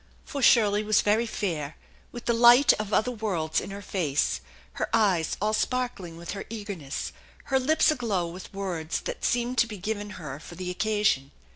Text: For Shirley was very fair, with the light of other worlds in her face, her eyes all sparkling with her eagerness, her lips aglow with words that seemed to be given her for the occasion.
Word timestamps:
For 0.25 0.41
Shirley 0.41 0.81
was 0.81 1.01
very 1.01 1.27
fair, 1.27 1.75
with 2.11 2.25
the 2.25 2.33
light 2.33 2.73
of 2.79 2.91
other 2.91 3.11
worlds 3.11 3.61
in 3.61 3.69
her 3.69 3.83
face, 3.83 4.41
her 4.81 4.89
eyes 4.91 5.37
all 5.39 5.53
sparkling 5.53 6.17
with 6.17 6.31
her 6.31 6.43
eagerness, 6.49 7.13
her 7.53 7.59
lips 7.59 7.91
aglow 7.91 8.25
with 8.25 8.51
words 8.51 9.01
that 9.01 9.23
seemed 9.23 9.59
to 9.59 9.67
be 9.67 9.77
given 9.77 10.09
her 10.17 10.39
for 10.39 10.55
the 10.55 10.71
occasion. 10.71 11.29